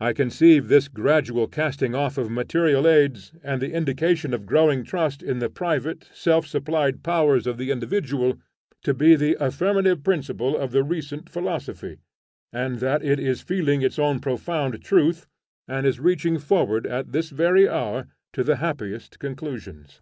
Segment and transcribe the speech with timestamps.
[0.00, 5.22] I conceive this gradual casting off of material aids, and the indication of growing trust
[5.22, 8.36] in the private self supplied powers of the individual,
[8.82, 11.98] to be the affirmative principle of the recent philosophy,
[12.52, 15.28] and that it is feeling its own profound truth
[15.68, 20.00] and is reaching forward at this very hour to the happiest conclusions.